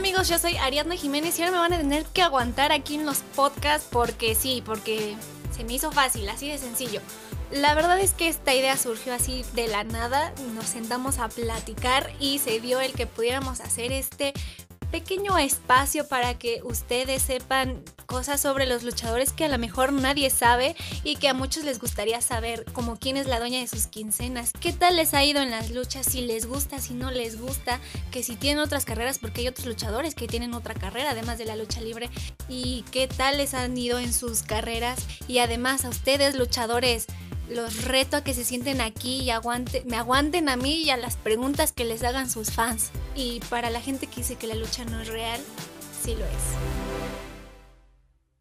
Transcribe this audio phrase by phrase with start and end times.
[0.00, 0.30] amigos?
[0.30, 3.18] Yo soy Ariadna Jiménez y ahora me van a tener que aguantar aquí en los
[3.36, 5.14] podcasts porque sí, porque
[5.54, 7.02] se me hizo fácil, así de sencillo.
[7.50, 12.10] La verdad es que esta idea surgió así de la nada, nos sentamos a platicar
[12.18, 14.32] y se dio el que pudiéramos hacer este
[14.90, 20.30] pequeño espacio para que ustedes sepan cosas sobre los luchadores que a lo mejor nadie
[20.30, 20.74] sabe
[21.04, 24.52] y que a muchos les gustaría saber, como quién es la dueña de sus quincenas,
[24.60, 27.80] qué tal les ha ido en las luchas, si les gusta, si no les gusta,
[28.10, 31.44] que si tienen otras carreras, porque hay otros luchadores que tienen otra carrera además de
[31.44, 32.10] la lucha libre,
[32.48, 37.06] y qué tal les han ido en sus carreras y además a ustedes luchadores
[37.50, 40.96] los reto a que se sienten aquí y aguante, me aguanten a mí y a
[40.96, 42.90] las preguntas que les hagan sus fans.
[43.14, 45.40] Y para la gente que dice que la lucha no es real,
[46.02, 47.19] sí lo es.